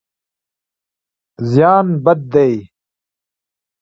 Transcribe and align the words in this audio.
زیان 1.51 1.87
بد 2.03 2.17
دی. 2.31 2.53